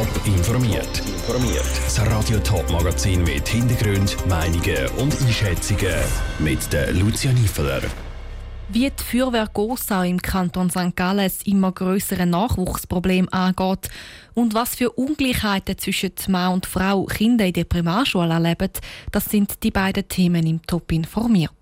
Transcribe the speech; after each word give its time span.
Top 0.00 0.26
informiert. 0.26 0.98
Informiert. 1.06 1.66
Das 1.84 2.00
Radio 2.06 2.38
Top 2.38 2.70
Magazin 2.70 3.22
mit 3.22 3.46
Hintergrund, 3.46 4.16
Meinungen 4.26 4.88
und 4.96 5.14
Einschätzungen 5.20 5.94
mit 6.38 6.72
der 6.72 6.90
Lucia 6.92 7.30
Niefeler. 7.32 7.82
Wie 8.70 8.90
die 8.90 9.02
Feuerwehr 9.04 9.46
Gossau 9.52 10.00
im 10.00 10.16
Kanton 10.22 10.70
St. 10.70 10.96
Gallen 10.96 11.24
das 11.24 11.42
immer 11.42 11.72
größere 11.72 12.24
Nachwuchsproblem 12.24 13.28
angeht 13.30 13.90
und 14.32 14.54
was 14.54 14.74
für 14.74 14.90
Ungleichheiten 14.92 15.76
zwischen 15.76 16.12
Mann 16.28 16.54
und 16.54 16.64
Frau 16.64 17.04
Kinder 17.04 17.44
in 17.44 17.52
der 17.52 17.64
Primarschule 17.64 18.32
erleben, 18.32 18.70
das 19.12 19.26
sind 19.26 19.62
die 19.62 19.70
beiden 19.70 20.08
Themen 20.08 20.46
im 20.46 20.62
Top 20.62 20.90
informiert. 20.92 21.52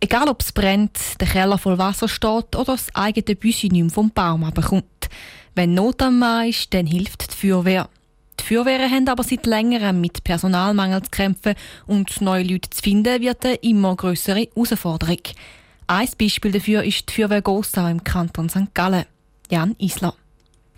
Egal 0.00 0.28
ob 0.28 0.42
es 0.42 0.50
brennt, 0.50 0.98
der 1.20 1.28
Keller 1.28 1.58
voll 1.58 1.78
Wasser 1.78 2.08
steht 2.08 2.56
oder 2.56 2.64
das 2.64 2.92
eigene 2.94 3.36
Büsi 3.36 3.68
nicht 3.68 3.94
vom 3.94 4.10
Baum 4.10 4.42
abkommt. 4.42 5.08
Wenn 5.58 5.74
Not 5.74 6.00
am 6.02 6.20
Mann 6.20 6.50
ist, 6.50 6.72
dann 6.72 6.86
hilft 6.86 7.32
die 7.32 7.48
Feuerwehr. 7.48 7.88
Die 8.38 8.44
Feuerwehren 8.44 8.88
haben 8.92 9.08
aber 9.08 9.24
seit 9.24 9.44
längerem 9.44 10.00
mit 10.00 10.22
Personalmangel 10.22 11.02
zu 11.02 11.10
kämpfen 11.10 11.56
und 11.88 12.20
neue 12.20 12.44
Leute 12.44 12.70
zu 12.70 12.80
finden 12.80 13.20
wird 13.20 13.44
eine 13.44 13.56
immer 13.56 13.96
größere 13.96 14.46
Herausforderung. 14.54 15.18
Ein 15.88 16.08
Beispiel 16.16 16.52
dafür 16.52 16.84
ist 16.84 17.08
die 17.08 17.12
Feuerwehr 17.12 17.42
Gossau 17.42 17.88
im 17.88 18.04
Kanton 18.04 18.48
St. 18.48 18.72
Gallen. 18.72 19.04
Jan 19.50 19.74
Isler. 19.80 20.14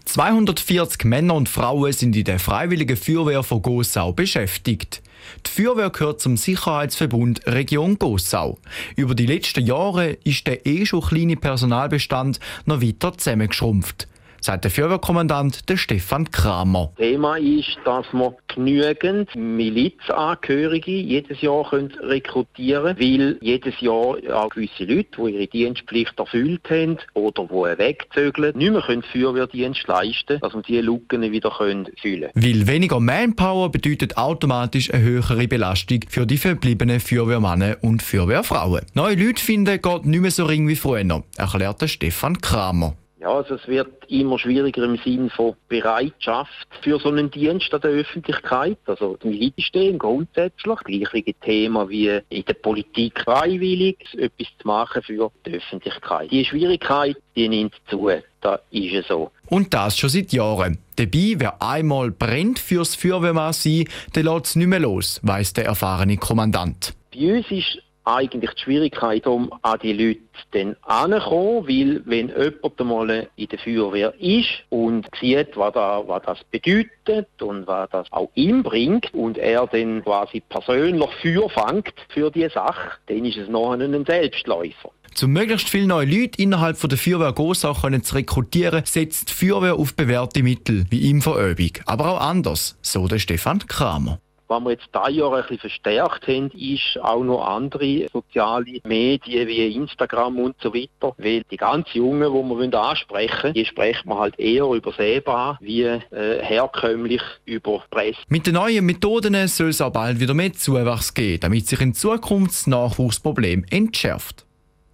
240 0.07 1.05
Männer 1.05 1.35
und 1.35 1.51
Frauen 1.51 1.93
sind 1.93 2.17
in 2.17 2.25
der 2.25 2.39
Freiwilligen 2.39 2.97
Feuerwehr 2.97 3.43
von 3.43 3.61
Gossau 3.61 4.15
beschäftigt. 4.15 5.03
Die 5.47 5.63
Feuerwehr 5.63 5.91
gehört 5.91 6.23
zum 6.23 6.39
Sicherheitsverbund 6.39 7.43
Region 7.45 7.99
Gossau. 7.99 8.57
Über 8.97 9.15
die 9.15 9.27
letzten 9.27 9.67
Jahre 9.67 10.13
ist 10.25 10.47
der 10.47 10.65
eh 10.65 10.87
schon 10.87 11.03
kleine 11.03 11.37
Personalbestand 11.37 12.41
noch 12.65 12.81
weiter 12.81 13.13
zusammengeschrumpft 13.19 14.09
sagt 14.41 14.65
der 14.65 14.71
Feuerwehrkommandant 14.71 15.69
der 15.69 15.77
Stefan 15.77 16.31
Kramer. 16.31 16.93
Thema 16.97 17.37
ist, 17.37 17.79
dass 17.85 18.07
wir 18.13 18.35
genügend 18.55 19.35
Milizangehörige 19.35 20.91
jedes 20.91 21.41
Jahr 21.41 21.69
können 21.69 21.93
rekrutieren 22.03 22.97
können, 22.97 22.99
weil 22.99 23.39
jedes 23.41 23.81
Jahr 23.81 24.17
auch 24.33 24.49
gewisse 24.51 24.85
Leute, 24.85 25.09
die 25.17 25.35
ihre 25.35 25.47
Dienstpflicht 25.47 26.19
erfüllt 26.19 26.69
haben 26.69 26.99
oder 27.15 27.45
die 27.45 27.79
wegzögeln, 27.79 28.57
nicht 28.57 28.73
mehr 28.73 28.83
können 28.83 29.03
Feuerwehrdienst 29.03 29.87
leisten 29.87 30.41
dass 30.41 30.55
wir 30.55 30.63
diese 30.63 30.81
Lücken 30.81 31.23
wieder 31.23 31.51
können 31.51 31.89
füllen 32.01 32.31
können. 32.33 32.45
Weil 32.45 32.67
weniger 32.67 33.01
Manpower 33.01 33.71
bedeutet 33.71 34.17
automatisch 34.17 34.93
eine 34.93 35.03
höhere 35.03 35.49
Belastung 35.49 36.01
für 36.09 36.27
die 36.27 36.39
verbliebenen 36.39 37.01
Feuerwehrmänner 37.01 37.77
und 37.83 38.03
Feuerwehrfrauen. 38.03 38.87
Neue 38.95 39.17
Leute 39.17 39.43
finden 39.43 39.81
geht 39.81 40.07
nicht 40.07 40.21
mehr 40.21 40.31
so 40.31 40.45
ring 40.45 40.69
wie 40.69 40.77
früher, 40.77 41.23
erklärte 41.37 41.89
Stefan 41.89 42.41
Kramer. 42.41 42.95
Ja, 43.21 43.35
also 43.35 43.57
es 43.57 43.69
wird 43.69 44.07
immer 44.09 44.39
schwieriger 44.39 44.83
im 44.83 44.97
Sinne 44.97 45.29
von 45.29 45.55
Bereitschaft 45.69 46.67
für 46.81 46.99
so 46.99 47.11
einen 47.11 47.31
Dienst 47.31 47.73
an 47.75 47.83
der 47.83 47.91
Öffentlichkeit. 47.91 48.79
Also 48.87 49.19
die 49.23 49.29
Miliz 49.29 49.63
stehen 49.63 49.99
grundsätzlich. 49.99 50.79
Gleiche 50.85 51.35
Thema 51.35 51.87
wie 51.91 52.19
in 52.31 52.45
der 52.47 52.55
Politik 52.55 53.21
freiwillig, 53.21 53.99
etwas 54.17 54.47
zu 54.59 54.67
machen 54.67 55.03
für 55.03 55.31
die 55.45 55.53
Öffentlichkeit. 55.53 56.31
Die 56.31 56.47
Schwierigkeit, 56.47 57.17
die 57.37 57.51
nimmt 57.51 57.75
zu. 57.91 58.09
Da 58.41 58.59
ist 58.71 58.95
es 58.95 59.09
so. 59.09 59.31
Und 59.49 59.75
das 59.75 59.99
schon 59.99 60.09
seit 60.09 60.33
Jahren. 60.33 60.79
Dabei, 60.97 61.35
wer 61.37 61.61
einmal 61.61 62.11
brennt 62.11 62.59
fürs 62.59 62.95
Feuerwehrmann 62.95 63.53
sein, 63.53 63.85
der 64.15 64.23
lässt 64.23 64.47
es 64.47 64.57
nicht 64.57 64.69
mehr 64.69 64.81
los, 64.81 65.21
weiss 65.23 65.53
der 65.53 65.67
erfahrene 65.67 66.17
Kommandant. 66.17 66.95
Bei 67.13 67.37
uns 67.37 67.51
ist 67.51 67.83
eigentlich 68.17 68.51
die 68.53 68.61
Schwierigkeit, 68.61 69.27
um 69.27 69.53
an 69.63 69.79
die 69.83 69.93
Leute 69.93 70.21
dann 70.53 70.77
anzukommen, 70.83 71.67
weil 71.67 72.03
wenn 72.07 72.29
jemand 72.29 72.81
einmal 72.81 73.29
in 73.37 73.49
der 73.49 73.59
Feuerwehr 73.59 74.15
ist 74.19 74.49
und 74.69 75.07
sieht, 75.21 75.57
was, 75.57 75.73
da, 75.75 76.03
was 76.07 76.23
das 76.25 76.39
bedeutet 76.51 77.29
und 77.41 77.67
was 77.67 77.91
das 77.91 78.07
auch 78.11 78.31
ihm 78.35 78.63
bringt 78.63 79.13
und 79.15 79.39
er 79.39 79.67
dann 79.67 80.03
quasi 80.03 80.41
persönlich 80.41 81.11
Feuer 81.23 81.49
fängt 81.51 81.95
für 82.09 82.31
die 82.31 82.49
Sache, 82.49 82.99
dann 83.07 83.25
ist 83.25 83.39
es 83.39 83.49
noch 83.49 83.73
ein 83.73 84.05
Selbstläufer. 84.05 84.91
Um 85.23 85.33
möglichst 85.33 85.69
viele 85.69 85.87
neue 85.87 86.07
Leute 86.07 86.41
innerhalb 86.41 86.81
der 86.81 86.99
Feuerwehr 86.99 87.33
Gossau 87.33 87.75
zu 87.75 88.15
rekrutieren, 88.15 88.83
setzt 88.87 89.29
die 89.31 89.35
Feuerwehr 89.35 89.75
auf 89.75 89.95
bewährte 89.95 90.43
Mittel, 90.43 90.87
wie 90.89 91.11
Infoübung. 91.11 91.73
Aber 91.85 92.13
auch 92.13 92.21
anders, 92.21 92.79
so 92.81 93.07
der 93.07 93.19
Stefan 93.19 93.59
Kramer. 93.67 94.21
Was 94.51 94.65
wir 94.65 94.71
jetzt 94.73 94.89
dieses 94.93 95.17
Jahr 95.17 95.33
ein 95.33 95.43
bisschen 95.43 95.59
verstärkt 95.59 96.27
haben, 96.27 96.51
ist 96.51 96.99
auch 97.01 97.23
noch 97.23 97.47
andere 97.47 98.09
soziale 98.13 98.81
Medien 98.83 99.47
wie 99.47 99.77
Instagram 99.77 100.41
und 100.41 100.57
so 100.61 100.75
weiter. 100.75 101.15
Weil 101.19 101.45
die 101.49 101.57
ganz 101.57 101.87
Jungen, 101.93 102.33
die 102.33 102.73
wir 102.73 102.81
ansprechen 102.81 103.43
wollen, 103.45 103.55
die 103.55 103.65
sprechen 103.65 104.09
wir 104.09 104.19
halt 104.19 104.37
eher 104.41 104.65
über 104.65 104.93
SEBA 104.93 105.57
wie 105.61 105.85
äh, 105.85 106.01
herkömmlich 106.43 107.23
über 107.45 107.85
Presse. 107.93 108.19
Mit 108.27 108.49
den 108.49 108.55
neuen 108.55 108.85
Methoden 108.85 109.47
soll 109.47 109.69
es 109.69 109.81
auch 109.81 109.93
bald 109.93 110.19
wieder 110.19 110.35
mehr 110.35 110.53
Zuwachs 110.53 111.15
geben, 111.15 111.43
damit 111.43 111.69
sich 111.69 111.81
in 111.81 111.95
Zukunft 111.95 112.55
das 112.55 112.67
Nachwuchsproblem 112.67 113.65
entschärft. 113.71 114.47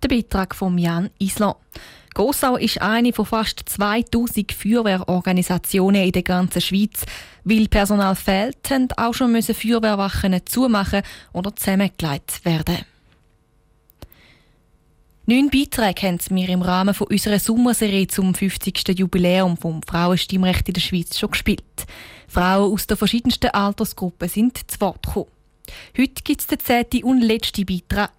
Der 0.03 0.09
Beitrag 0.09 0.55
von 0.55 0.77
Jan 0.77 1.09
Island. 1.19 1.57
Gossau 2.17 2.57
ist 2.57 2.81
eine 2.81 3.13
von 3.13 3.27
fast 3.27 3.61
2000 3.67 4.51
Feuerwehrorganisationen 4.51 6.03
in 6.03 6.13
der 6.13 6.23
ganzen 6.23 6.63
Schweiz. 6.63 7.05
Weil 7.45 7.69
Personal 7.69 8.17
fehlt, 8.17 8.71
haben 8.71 8.89
auch 8.97 9.13
schon 9.13 9.33
müssen 9.33 9.55
Feuerwehrwachen 9.55 10.35
zumachen 10.47 11.03
oder 11.35 11.55
zusammengelegt 11.55 12.43
werden. 12.47 12.79
Neun 15.27 15.51
Beiträge 15.51 16.07
haben 16.07 16.19
wir 16.31 16.49
im 16.49 16.63
Rahmen 16.63 16.95
von 16.95 17.09
unserer 17.09 17.39
Sommerserie 17.39 18.07
zum 18.07 18.35
50. 18.35 18.99
Jubiläum 18.99 19.59
vom 19.59 19.83
Frauenstimmrecht 19.83 20.69
in 20.69 20.73
der 20.75 20.81
Schweiz 20.81 21.19
schon 21.19 21.33
gespielt. 21.33 21.85
Frauen 22.29 22.73
aus 22.73 22.87
den 22.87 22.97
verschiedensten 22.97 23.51
Altersgruppen 23.51 24.31
sind 24.31 24.71
zu 24.71 24.81
Wort 24.81 25.03
gekommen. 25.03 25.27
Heute 25.99 26.23
gibt 26.23 26.41
es 26.41 26.47
den 26.47 26.61
zehnten 26.61 27.05
und 27.05 27.21
letzten 27.21 27.67
Beitrag. 27.67 28.13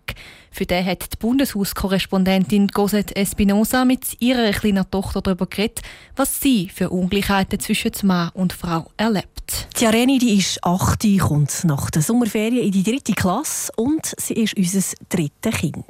Für 0.57 0.66
den 0.66 0.88
hat 0.88 1.13
die 1.13 1.18
Bundeshauskorrespondentin 1.18 2.69
Cosette 2.69 3.16
Espinosa 3.16 3.85
mit 3.85 4.19
ihrer 4.19 4.50
kleinen 4.50 4.90
Tochter 4.90 5.22
darüber 5.22 5.45
geredet, 5.45 5.84
was 6.16 6.41
sie 6.41 6.68
für 6.73 6.90
Ungleichheiten 6.90 7.59
zwischen 7.59 7.91
Mann 8.01 8.31
und 8.34 8.53
Frau 8.53 8.88
erlebt. 8.97 9.38
Die 9.79 9.85
Areni 9.85 10.18
die 10.18 10.40
ist 10.40 10.63
8, 10.63 11.19
kommt 11.19 11.63
nach 11.63 11.90
der 11.91 12.01
Sommerferien 12.01 12.66
in 12.66 12.72
die 12.72 12.84
dritte 12.84 13.13
Klasse 13.13 13.72
und 13.75 14.13
sie 14.18 14.34
ist 14.34 14.57
unser 14.57 14.81
drittes 15.09 15.59
Kind. 15.59 15.85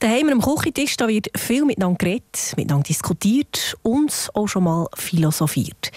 Daheim 0.00 0.28
am 0.28 0.40
Küchentisch 0.40 0.96
da 0.96 1.08
wird 1.08 1.28
viel 1.38 1.64
miteinander 1.64 1.98
geredet, 1.98 2.54
miteinander 2.56 2.88
diskutiert 2.88 3.76
und 3.82 4.28
auch 4.34 4.48
schon 4.48 4.64
mal 4.64 4.88
philosophiert. 4.94 5.92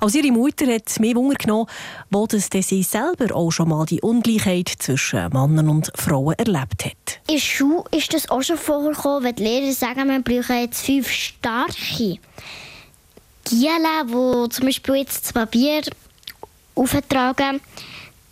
Als 0.00 0.14
ihre 0.14 0.30
Mutter 0.30 0.66
hat 0.66 1.00
mir 1.00 1.16
Wunder 1.16 1.34
genommen, 1.34 1.66
wo 2.10 2.26
das 2.26 2.50
sie 2.52 2.82
selber 2.82 3.34
auch 3.34 3.50
schon 3.50 3.70
mal 3.70 3.86
die 3.86 4.02
Ungleichheit 4.02 4.68
zwischen 4.68 5.30
Männern 5.32 5.70
und 5.70 5.90
Frauen 5.96 6.34
erlebt 6.34 6.84
hat. 6.84 7.20
In 7.38 7.42
der 7.42 7.50
Schule 7.50 7.84
ist 7.92 8.12
das 8.12 8.28
auch 8.30 8.42
schon 8.42 8.58
vorgekommen, 8.58 9.22
wenn 9.22 9.36
die 9.36 9.44
Lehrer 9.44 9.72
sagen, 9.72 10.08
wir 10.08 10.20
brauchen 10.22 10.60
jetzt 10.60 10.84
fünf 10.84 11.08
starke. 11.08 12.18
Giele, 13.44 14.04
die 14.06 14.48
zum 14.48 14.64
Beispiel 14.64 14.96
jetzt 14.96 15.24
das 15.24 15.32
Papier 15.32 15.82
auftragen, 16.74 17.60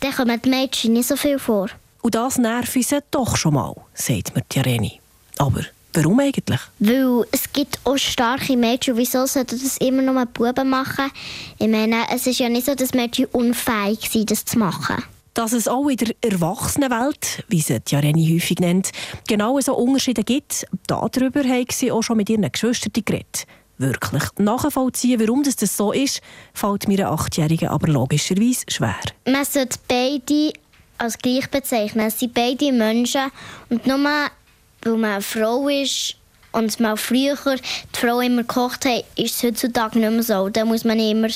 dann 0.00 0.12
kommen 0.12 0.42
die 0.42 0.48
Mädchen 0.48 0.94
nicht 0.94 1.06
so 1.06 1.14
viel 1.14 1.38
vor. 1.38 1.68
Und 2.02 2.16
das 2.16 2.36
nervt 2.36 2.74
uns 2.74 2.90
doch 3.12 3.36
schon 3.36 3.54
mal, 3.54 3.76
sagt 3.94 4.34
mir 4.34 4.42
Tireni. 4.48 5.00
Aber 5.38 5.60
warum 5.92 6.18
eigentlich? 6.18 6.60
Weil 6.80 7.26
es 7.30 7.52
gibt 7.52 7.78
auch 7.84 7.98
starke 7.98 8.56
Mädchen. 8.56 8.96
Wieso 8.96 9.24
sollten 9.26 9.60
das 9.62 9.76
immer 9.76 10.02
nur 10.02 10.26
Buben 10.26 10.68
machen? 10.68 11.12
Ich 11.60 11.68
meine, 11.68 12.06
es 12.12 12.26
ist 12.26 12.40
ja 12.40 12.48
nicht 12.48 12.66
so, 12.66 12.74
dass 12.74 12.92
Mädchen 12.92 13.26
unfähig 13.26 14.10
sind, 14.10 14.32
das 14.32 14.44
zu 14.44 14.58
machen. 14.58 15.00
Dass 15.36 15.52
es 15.52 15.69
auch 15.69 15.86
in 15.88 15.98
der 15.98 16.14
Erwachsenenwelt, 16.22 17.44
wie 17.48 17.60
sie 17.60 17.78
Jareni 17.86 18.26
häufig 18.32 18.58
nennt, 18.58 18.91
genau 19.28 19.60
so 19.60 19.76
Unterschiede 19.76 20.24
gibt, 20.24 20.66
darüber 20.86 21.44
haben 21.44 21.66
sie 21.70 21.92
auch 21.92 22.00
schon 22.00 22.16
mit 22.16 22.30
ihren 22.30 22.50
Geschwistern 22.50 22.91
geredet. 22.94 23.47
Wirklich 23.76 24.22
nachvollziehen, 24.38 25.20
warum 25.20 25.42
das 25.42 25.56
so 25.76 25.92
ist, 25.92 26.22
fällt 26.54 26.88
mir 26.88 27.10
Achtjährigen 27.10 27.68
aber 27.68 27.88
logischerweise 27.88 28.65
schwer. 28.68 28.97
Man 29.27 29.44
sollte 29.44 29.78
beide 29.86 30.54
als 30.97 31.18
gleich 31.18 31.50
bezeichnen. 31.50 32.06
Es 32.06 32.18
sind 32.18 32.33
beide 32.33 32.72
Menschen 32.72 33.30
und 33.68 33.86
nur 33.86 33.98
weil 33.98 34.97
man 34.97 35.04
eine 35.04 35.21
Frau 35.21 35.68
ist 35.68 36.16
und 36.56 36.80
man 36.80 36.97
früher 36.97 37.36
die 37.36 37.98
Frau 37.98 38.20
immer 38.20 38.42
gekocht 38.42 38.86
hat, 38.86 39.04
ist 39.16 39.36
es 39.36 39.42
heutzutage 39.42 39.98
nicht 39.98 40.10
mehr 40.10 40.22
so. 40.22 40.48
Da 40.48 40.64
muss 40.64 40.84
man 40.84 40.98
immer 40.98 41.28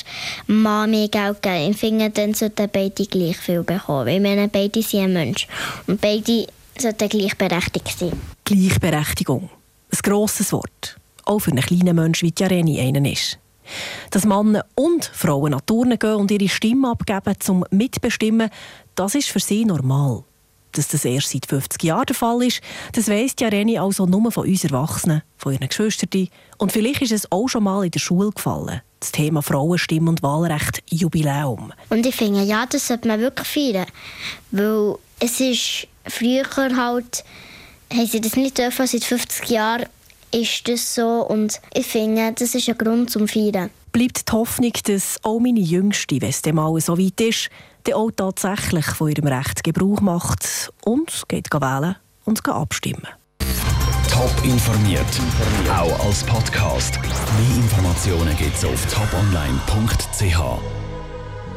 Mann 0.47 0.89
mehr 0.89 1.07
Geld 1.07 1.41
geben. 1.41 1.71
Ich 1.71 1.77
finde, 1.77 2.09
dann 2.09 2.33
sollten 2.33 2.69
beide 2.71 3.05
gleich 3.05 3.37
viel 3.37 3.63
bekommen. 3.63 4.07
Ich 4.07 4.19
meine, 4.21 4.47
beide 4.47 4.81
sind 4.81 5.03
ein 5.03 5.13
Mensch. 5.13 5.47
Und 5.85 6.01
beide 6.01 6.47
sollten 6.77 7.09
gleichberechtigt 7.09 7.99
sein. 7.99 8.19
Gleichberechtigung. 8.45 9.49
Ein 9.91 9.99
grosses 10.01 10.51
Wort. 10.51 10.97
Auch 11.25 11.39
für 11.39 11.51
einen 11.51 11.63
kleinen 11.63 11.95
Menschen 11.95 12.27
wie 12.27 12.33
Jareni 12.35 12.79
einen 12.79 13.05
ist. 13.05 13.37
Dass 14.09 14.25
Männer 14.25 14.65
und 14.75 15.05
Frauen 15.05 15.53
an 15.53 15.61
Turnen 15.65 15.99
gehen 15.99 16.15
und 16.15 16.31
ihre 16.31 16.49
Stimme 16.49 16.89
abgeben 16.89 17.35
zum 17.39 17.63
Mitbestimmen, 17.69 18.49
das 18.95 19.15
ist 19.15 19.29
für 19.29 19.39
sie 19.39 19.65
normal. 19.65 20.23
Dass 20.73 20.87
das 20.87 21.05
erst 21.05 21.29
seit 21.29 21.45
50 21.45 21.83
Jahren 21.83 22.05
der 22.05 22.15
Fall 22.15 22.43
ist, 22.43 22.61
das 22.93 23.09
weiss 23.09 23.33
ja 23.39 23.49
Reni 23.49 23.77
also 23.77 24.05
nur 24.05 24.31
von 24.31 24.47
uns 24.47 24.63
Erwachsenen, 24.63 25.21
von 25.37 25.53
ihren 25.53 25.67
Geschwistern. 25.67 26.27
Und 26.57 26.71
vielleicht 26.71 27.01
ist 27.01 27.11
es 27.11 27.31
auch 27.31 27.47
schon 27.47 27.63
mal 27.63 27.83
in 27.83 27.91
der 27.91 27.99
Schule 27.99 28.31
gefallen. 28.31 28.81
das 29.01 29.11
Thema 29.11 29.41
Frauenstimme 29.41 30.09
und 30.09 30.23
Wahlrecht 30.23 30.83
Jubiläum. 30.89 31.73
Und 31.89 32.05
ich 32.05 32.15
finde, 32.15 32.43
ja, 32.43 32.65
das 32.65 32.87
sollte 32.87 33.07
man 33.07 33.19
wirklich 33.19 33.47
feiern. 33.47 33.87
Weil 34.51 34.95
es 35.19 35.39
ist 35.39 35.87
früher 36.07 36.45
halt, 36.55 37.23
haben 37.91 38.05
sie 38.05 38.21
das 38.21 38.35
nicht 38.35 38.57
dürfen, 38.57 38.87
seit 38.87 39.03
50 39.03 39.49
Jahren 39.49 39.85
ist 40.31 40.67
das 40.67 40.95
so. 40.95 41.25
Und 41.27 41.59
ich 41.73 41.85
finde, 41.85 42.33
das 42.33 42.55
ist 42.55 42.69
ein 42.69 42.77
Grund 42.77 43.09
zum 43.09 43.27
Feiern. 43.27 43.69
Bleibt 43.91 44.29
die 44.29 44.31
Hoffnung, 44.31 44.71
dass 44.85 45.17
auch 45.23 45.39
meine 45.39 45.59
Jüngste, 45.59 46.21
wenn 46.21 46.29
es 46.29 46.45
mal 46.45 46.79
so 46.79 46.97
weit 46.97 47.19
ist, 47.19 47.49
dann 47.83 47.95
auch 47.95 48.11
tatsächlich 48.11 48.85
von 48.85 49.09
ihrem 49.09 49.27
Recht 49.27 49.63
Gebrauch 49.63 50.01
macht 50.01 50.71
und 50.83 51.23
geht 51.27 51.51
wählen 51.51 51.95
und 52.25 52.47
abstimmen. 52.47 53.07
Top 54.09 54.31
informiert, 54.43 55.05
auch 55.69 56.05
als 56.05 56.23
Podcast. 56.23 56.99
Mehr 57.01 57.57
Informationen 57.57 58.35
gibt 58.37 58.55
es 58.55 58.65
auf 58.65 58.85
toponline.ch. 58.87 60.90